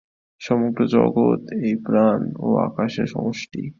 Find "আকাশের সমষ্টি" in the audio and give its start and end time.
2.67-3.63